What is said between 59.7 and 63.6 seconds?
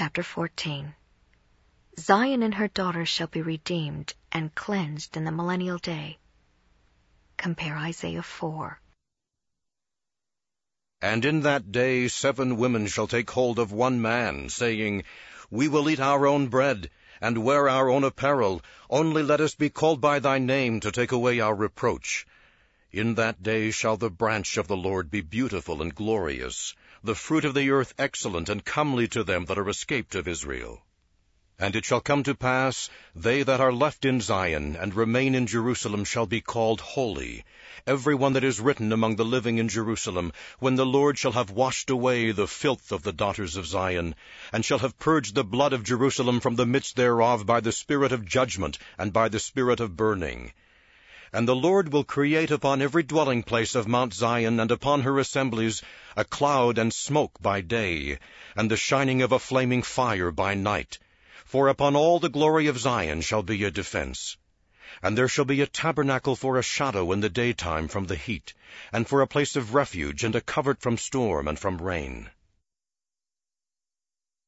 fire by night for upon all the glory of Zion shall